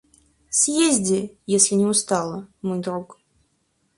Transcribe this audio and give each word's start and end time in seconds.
Съезди, 0.49 1.37
если 1.45 1.75
не 1.75 1.85
устала, 1.85 2.47
мой 2.63 2.79
друг. 2.79 3.19